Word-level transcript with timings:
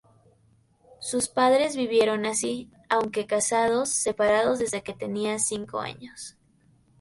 Sus 0.99 1.27
padres 1.29 1.75
vivieron 1.75 2.25
así, 2.25 2.71
aunque 2.89 3.27
casados, 3.27 3.89
separados 3.89 4.57
desde 4.57 4.81
que 4.81 4.95
tenía 4.95 5.37
cinco 5.37 5.79
años. 5.79 6.37